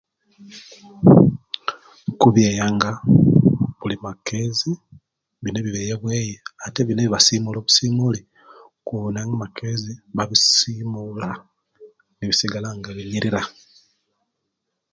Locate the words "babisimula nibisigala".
10.15-12.69